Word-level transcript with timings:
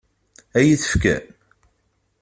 Ad 0.57 0.63
iyi-t-fken? 0.65 1.23